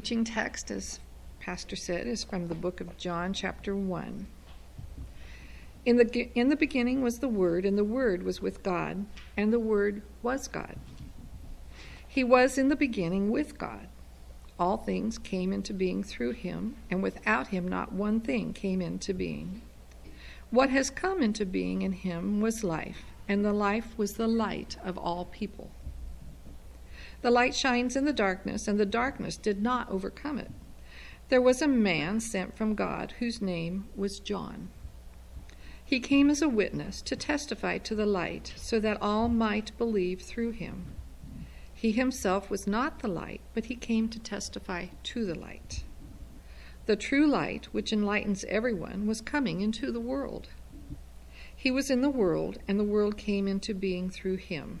[0.00, 0.98] preaching text, as
[1.40, 4.26] Pastor said, is from the book of John, chapter 1.
[5.84, 9.04] In the, in the beginning was the Word, and the Word was with God,
[9.36, 10.76] and the Word was God.
[12.08, 13.88] He was in the beginning with God.
[14.58, 19.12] All things came into being through him, and without him not one thing came into
[19.12, 19.60] being.
[20.48, 24.78] What has come into being in him was life, and the life was the light
[24.82, 25.70] of all people.
[27.22, 30.50] The light shines in the darkness, and the darkness did not overcome it.
[31.28, 34.70] There was a man sent from God whose name was John.
[35.84, 40.22] He came as a witness to testify to the light, so that all might believe
[40.22, 40.86] through him.
[41.74, 45.84] He himself was not the light, but he came to testify to the light.
[46.86, 50.48] The true light, which enlightens everyone, was coming into the world.
[51.54, 54.80] He was in the world, and the world came into being through him.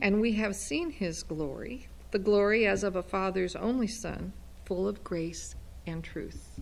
[0.00, 4.32] And we have seen his glory, the glory as of a Father's only Son,
[4.64, 5.54] full of grace
[5.86, 6.60] and truth.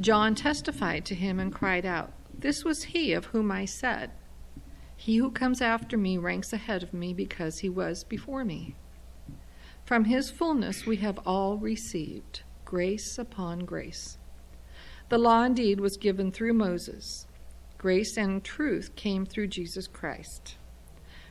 [0.00, 4.10] John testified to him and cried out, This was he of whom I said,
[4.96, 8.74] He who comes after me ranks ahead of me because he was before me.
[9.84, 14.16] From his fullness we have all received grace upon grace.
[15.10, 17.26] The law indeed was given through Moses.
[17.76, 20.56] Grace and truth came through Jesus Christ.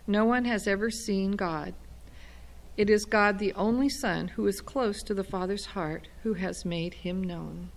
[0.07, 1.73] No one has ever seen God.
[2.77, 6.65] It is God, the only Son, who is close to the Father's heart, who has
[6.65, 7.69] made him known.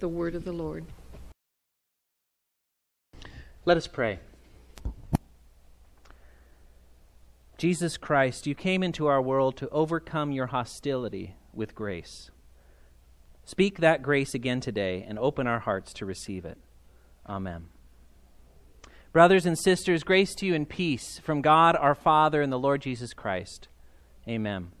[0.00, 0.86] The word of the Lord.
[3.64, 4.20] Let us pray.
[7.58, 12.30] Jesus Christ, you came into our world to overcome your hostility with grace.
[13.44, 16.58] Speak that grace again today and open our hearts to receive it.
[17.28, 17.68] Amen.
[19.10, 22.82] Brothers and sisters, grace to you and peace from God our Father and the Lord
[22.82, 23.66] Jesus Christ.
[24.28, 24.72] Amen.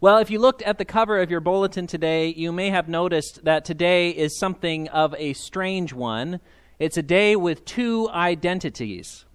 [0.00, 3.44] Well, if you looked at the cover of your bulletin today, you may have noticed
[3.44, 6.40] that today is something of a strange one.
[6.78, 9.26] It's a day with two identities.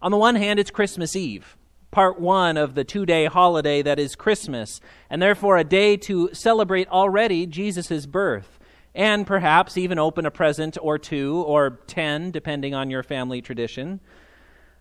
[0.00, 1.56] On the one hand, it's Christmas Eve,
[1.90, 6.30] part one of the two day holiday that is Christmas, and therefore a day to
[6.32, 8.60] celebrate already Jesus' birth,
[8.94, 14.00] and perhaps even open a present or two or ten, depending on your family tradition.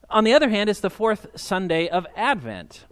[0.10, 2.86] On the other hand, it's the fourth Sunday of Advent,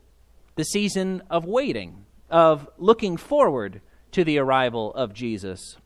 [0.56, 5.78] the season of waiting, of looking forward to the arrival of Jesus.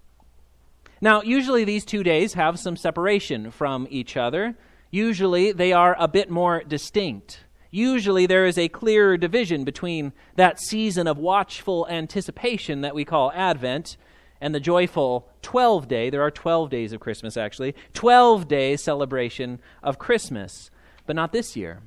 [1.01, 4.55] Now, usually these two days have some separation from each other.
[4.91, 7.41] Usually they are a bit more distinct.
[7.69, 13.33] Usually there is a clearer division between that season of watchful anticipation that we call
[13.33, 13.97] Advent
[14.45, 19.59] and the joyful 12 day, there are 12 days of Christmas actually, 12 day celebration
[19.81, 20.69] of Christmas,
[21.07, 21.81] but not this year.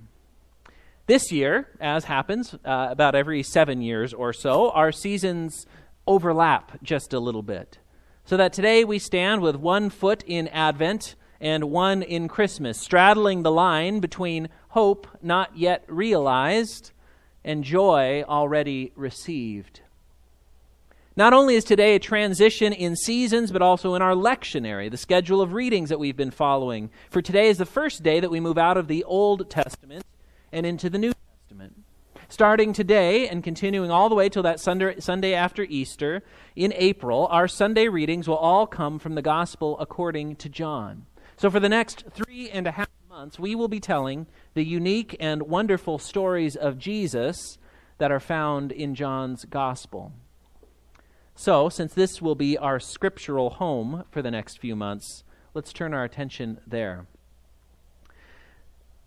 [1.07, 5.67] This year, as happens uh, about every seven years or so, our seasons
[6.05, 7.79] overlap just a little bit.
[8.25, 13.45] So that today we stand with one foot in Advent and one in Christmas, straddling
[13.45, 16.91] the line between hope not yet realized
[17.45, 19.83] and joy already received.
[21.19, 25.41] Not only is today a transition in seasons, but also in our lectionary, the schedule
[25.41, 26.91] of readings that we've been following.
[27.11, 30.05] For today is the first day that we move out of the Old Testament
[30.53, 31.13] and into the New
[31.43, 31.83] Testament.
[32.29, 36.23] Starting today and continuing all the way till that Sunday, after Easter
[36.55, 41.07] in April, our Sunday readings will all come from the Gospel according to John.
[41.37, 45.17] So, for the next three and a half months, we will be telling the unique
[45.19, 47.59] and wonderful stories of Jesus
[47.99, 50.13] that are found in John's Gospel.
[51.41, 55.23] So, since this will be our scriptural home for the next few months,
[55.55, 57.07] let's turn our attention there.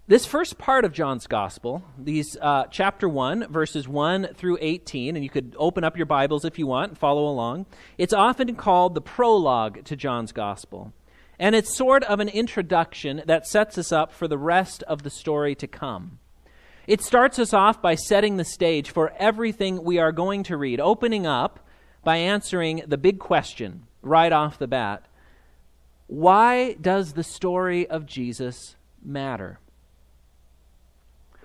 [0.07, 5.25] This first part of John's Gospel, these uh, chapter 1, verses 1 through 18, and
[5.25, 7.65] you could open up your Bibles if you want and follow along,
[7.97, 10.93] it's often called the prologue to John's Gospel.
[11.37, 15.09] And it's sort of an introduction that sets us up for the rest of the
[15.09, 16.19] story to come.
[16.87, 20.79] It starts us off by setting the stage for everything we are going to read,
[20.79, 21.59] opening up
[22.03, 25.05] by answering the big question right off the bat
[26.07, 29.59] Why does the story of Jesus matter?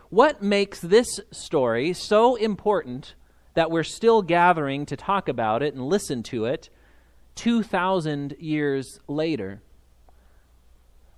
[0.09, 3.15] What makes this story so important
[3.55, 6.69] that we're still gathering to talk about it and listen to it
[7.35, 9.63] 2,000 years later?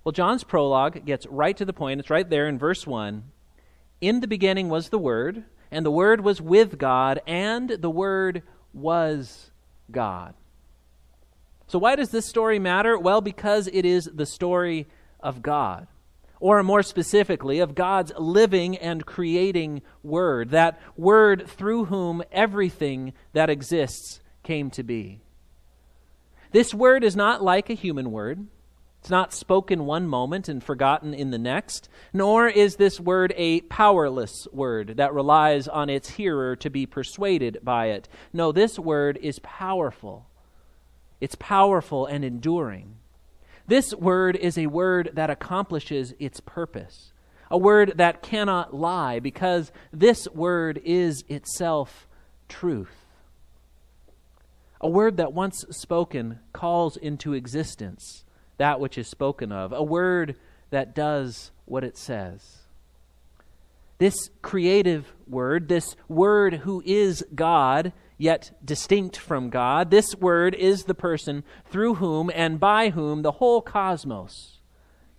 [0.03, 1.99] Well, John's prologue gets right to the point.
[1.99, 3.23] It's right there in verse 1.
[4.01, 8.41] In the beginning was the Word, and the Word was with God, and the Word
[8.73, 9.51] was
[9.91, 10.33] God.
[11.67, 12.97] So, why does this story matter?
[12.97, 14.87] Well, because it is the story
[15.19, 15.87] of God
[16.39, 23.49] or more specifically, of God's living and creating Word, that Word through whom everything that
[23.49, 25.19] exists came to be.
[26.51, 28.47] This Word is not like a human word.
[28.99, 33.61] It's not spoken one moment and forgotten in the next, nor is this word a
[33.61, 38.09] powerless word that relies on its hearer to be persuaded by it.
[38.33, 40.27] No, this word is powerful.
[41.21, 42.95] It's powerful and enduring.
[43.67, 47.13] This word is a word that accomplishes its purpose,
[47.49, 52.07] a word that cannot lie, because this word is itself
[52.49, 53.05] truth.
[54.81, 58.23] A word that once spoken calls into existence
[58.59, 60.35] that which is spoken of, a word
[60.69, 62.59] that does what it says.
[63.97, 69.91] This creative word, this word who is God, yet distinct from God.
[69.91, 74.59] This word is the person through whom and by whom the whole cosmos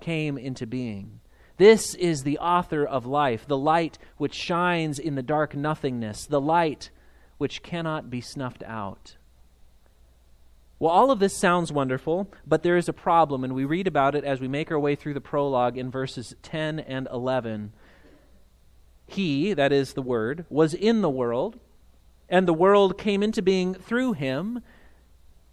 [0.01, 1.21] came into being.
[1.57, 6.41] This is the author of life, the light which shines in the dark nothingness, the
[6.41, 6.91] light
[7.37, 9.17] which cannot be snuffed out.
[10.81, 14.17] Well, all of this sounds wonderful, but there is a problem, and we read about
[14.17, 17.73] it as we make our way through the prologue in verses 10 and 11.
[19.07, 21.61] He, that is the Word, was in the world
[22.31, 24.63] and the world came into being through him,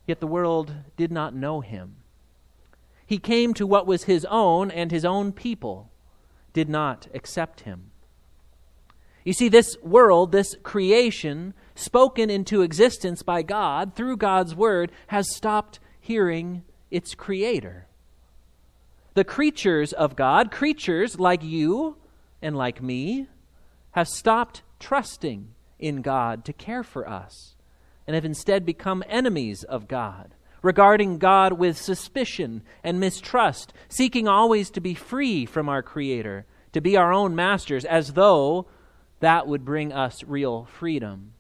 [0.06, 1.96] yet the world did not know him.
[3.06, 5.90] He came to what was his own, and his own people
[6.54, 7.92] did not accept him.
[9.26, 15.36] You see, this world, this creation, spoken into existence by God through God's Word, has
[15.36, 17.88] stopped hearing its Creator.
[19.14, 21.98] The creatures of God, creatures like you
[22.42, 23.28] and like me,
[23.92, 27.56] have stopped trusting in God to care for us
[28.06, 34.70] and have instead become enemies of God, regarding God with suspicion and mistrust, seeking always
[34.72, 38.68] to be free from our Creator, to be our own masters, as though
[39.20, 41.34] that would bring us real freedom.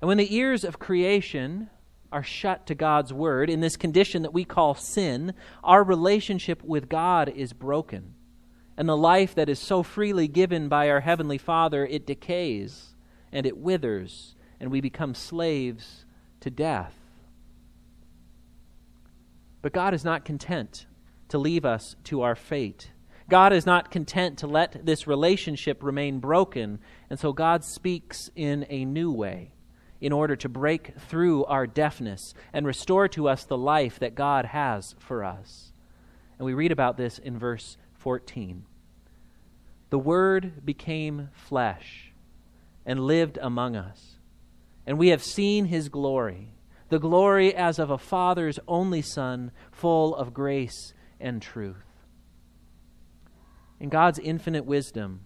[0.00, 1.70] And when the ears of creation
[2.12, 5.34] are shut to God's Word in this condition that we call sin,
[5.64, 8.14] our relationship with God is broken
[8.76, 12.94] and the life that is so freely given by our Heavenly Father, it decays
[13.32, 16.04] and it withers, and we become slaves
[16.40, 16.94] to death.
[19.62, 20.86] But God is not content
[21.28, 22.90] to leave us to our fate.
[23.28, 26.78] God is not content to let this relationship remain broken,
[27.10, 29.52] and so God speaks in a new way
[30.00, 34.46] in order to break through our deafness and restore to us the life that God
[34.46, 35.72] has for us.
[36.38, 38.64] And we read about this in verse 14.
[39.90, 42.12] The Word became flesh
[42.84, 44.16] and lived among us,
[44.86, 46.52] and we have seen his glory,
[46.88, 51.76] the glory as of a Father's only Son, full of grace and truth.
[53.80, 55.20] In God's infinite wisdom,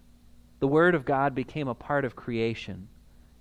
[0.60, 2.88] the Word of God became a part of creation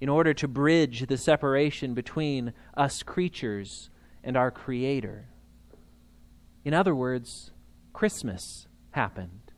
[0.02, 3.90] in order to bridge the separation between us creatures
[4.24, 5.30] and our Creator.
[6.64, 7.52] In other words,
[7.94, 9.52] Christmas happened.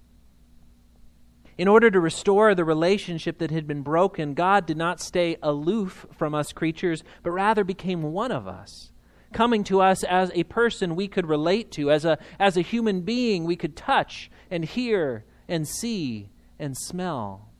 [1.58, 6.08] In order to restore the relationship that had been broken, God did not stay aloof
[6.12, 8.92] from us creatures, but rather became one of us,
[9.32, 13.02] coming to us as a person we could relate to, as a, as a human
[13.02, 17.51] being we could touch and hear and see and smell.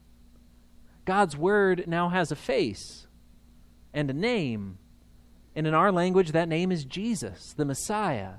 [1.06, 3.08] God's Word now has a face
[3.94, 4.78] and a name.
[5.56, 8.36] And in our language, that name is Jesus, the Messiah,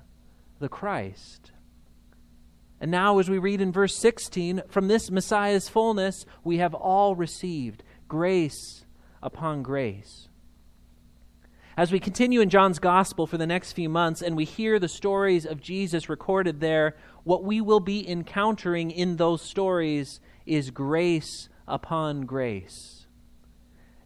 [0.61, 1.53] the Christ.
[2.81, 7.15] And now, as we read in verse 16, from this Messiah's fullness, we have all
[7.15, 8.85] received grace
[9.23, 10.29] upon grace.
[11.77, 14.89] As we continue in John's Gospel for the next few months and we hear the
[14.89, 21.49] stories of Jesus recorded there, what we will be encountering in those stories is grace
[21.67, 23.07] upon grace.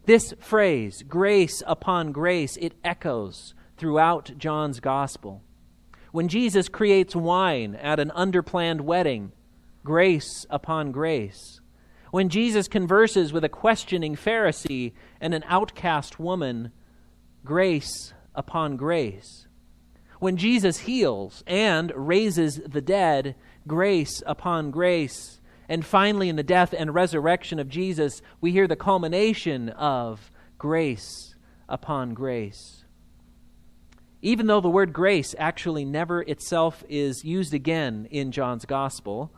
[0.05, 5.41] This phrase, grace upon grace, it echoes throughout John's Gospel.
[6.11, 9.33] When Jesus creates wine at an underplanned wedding,
[9.83, 11.59] grace upon grace.
[12.11, 16.71] When Jesus converses with a questioning Pharisee and an outcast woman,
[17.43, 19.47] grace upon grace.
[20.19, 23.35] When Jesus heals and raises the dead,
[23.67, 25.39] grace upon grace.
[25.69, 31.35] And finally, in the death and resurrection of Jesus, we hear the culmination of grace
[31.67, 32.85] upon grace.
[34.21, 39.31] Even though the word grace actually never itself is used again in John's Gospel,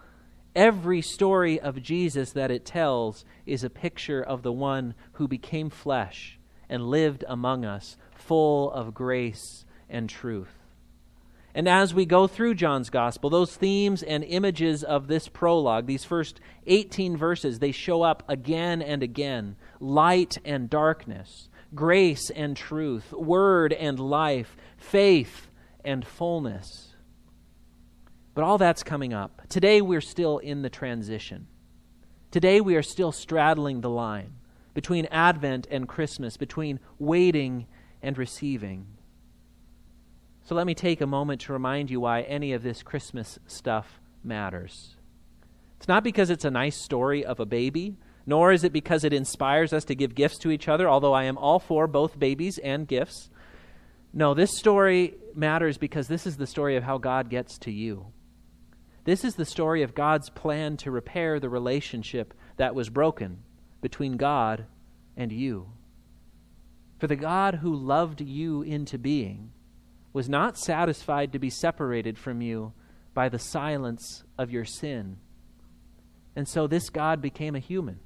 [0.55, 5.69] every story of Jesus that it tells is a picture of the one who became
[5.69, 10.59] flesh and lived among us, full of grace and truth.
[11.53, 16.06] And as we go through John's gospel, those themes and images of this prologue, these
[16.06, 23.12] first 18 verses, they show up again and again light and darkness, grace and truth,
[23.13, 25.48] word and life, faith
[25.84, 26.94] and fullness.
[28.36, 29.41] But all that's coming up.
[29.50, 31.48] Today we're still in the transition.
[32.32, 34.34] Today we are still straddling the line
[34.75, 37.65] between Advent and Christmas, between waiting
[38.03, 38.86] and receiving.
[40.50, 44.00] So let me take a moment to remind you why any of this Christmas stuff
[44.24, 44.96] matters.
[45.77, 49.13] It's not because it's a nice story of a baby, nor is it because it
[49.13, 52.58] inspires us to give gifts to each other, although I am all for both babies
[52.58, 53.29] and gifts.
[54.12, 58.08] No, this story matters because this is the story of how God gets to you.
[59.03, 63.44] This is the story of God's plan to repair the relationship that was broken
[63.84, 64.65] between God
[65.15, 65.74] and you.
[66.98, 69.51] For the God who loved you into being
[70.13, 72.74] was not satisfied to be separated from you
[73.13, 75.18] by the silence of your sin.
[76.36, 78.00] And so this God became a human,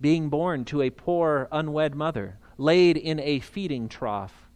[0.00, 4.48] being born to a poor, unwed mother, laid in a feeding trough,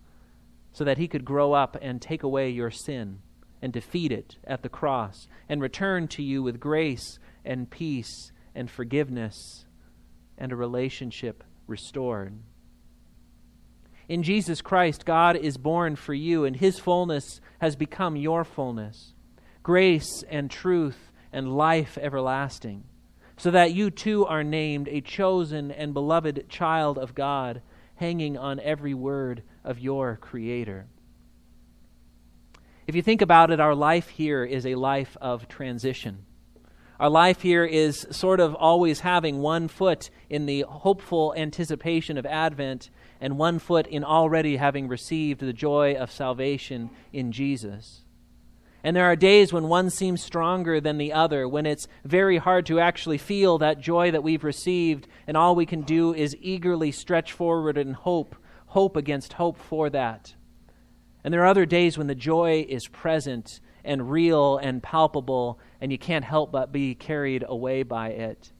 [0.72, 3.20] so that he could grow up and take away your sin
[3.62, 8.70] and defeat it at the cross and return to you with grace and peace and
[8.70, 9.64] forgiveness
[10.36, 12.38] and a relationship restored.
[14.08, 19.12] In Jesus Christ, God is born for you, and his fullness has become your fullness
[19.62, 22.84] grace and truth and life everlasting,
[23.36, 27.60] so that you too are named a chosen and beloved child of God,
[27.96, 30.86] hanging on every word of your Creator.
[32.86, 36.25] If you think about it, our life here is a life of transition.
[36.98, 42.24] Our life here is sort of always having one foot in the hopeful anticipation of
[42.24, 42.88] Advent
[43.20, 48.02] and one foot in already having received the joy of salvation in Jesus.
[48.82, 52.64] And there are days when one seems stronger than the other, when it's very hard
[52.66, 56.92] to actually feel that joy that we've received, and all we can do is eagerly
[56.92, 58.36] stretch forward and hope,
[58.68, 60.34] hope against hope for that.
[61.26, 65.90] And there are other days when the joy is present and real and palpable, and
[65.90, 68.52] you can't help but be carried away by it.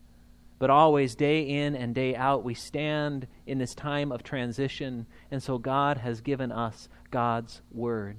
[0.59, 5.41] But always, day in and day out, we stand in this time of transition, and
[5.41, 8.17] so God has given us God's Word.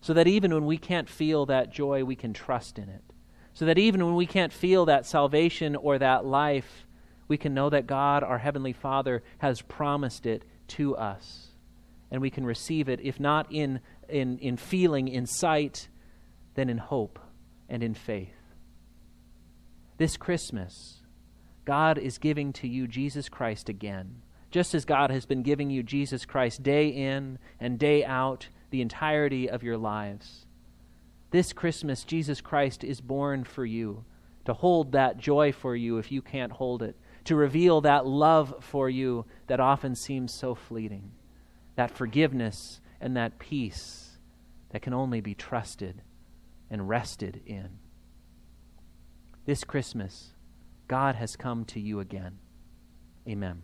[0.00, 3.02] So that even when we can't feel that joy, we can trust in it.
[3.52, 6.86] So that even when we can't feel that salvation or that life,
[7.28, 11.51] we can know that God, our Heavenly Father, has promised it to us.
[12.12, 15.88] And we can receive it, if not in, in, in feeling, in sight,
[16.54, 17.18] then in hope
[17.68, 18.36] and in faith.
[19.96, 21.00] This Christmas,
[21.64, 24.22] God is giving to you Jesus Christ again.
[24.50, 28.82] Just as God has been giving you Jesus Christ day in and day out, the
[28.82, 30.46] entirety of your lives.
[31.30, 34.04] This Christmas, Jesus Christ is born for you,
[34.44, 38.54] to hold that joy for you if you can't hold it, to reveal that love
[38.60, 41.12] for you that often seems so fleeting,
[41.76, 44.18] that forgiveness and that peace
[44.70, 46.02] that can only be trusted
[46.70, 47.78] and rested in.
[49.44, 50.32] This Christmas,
[50.88, 52.38] God has come to you again.
[53.28, 53.62] Amen.